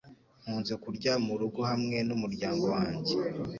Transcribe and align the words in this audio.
Nkunze 0.41 0.73
kurya 0.83 1.13
murugo 1.25 1.59
hamwe 1.71 1.97
n'umuryango 2.07 2.63
wanjye. 2.75 3.13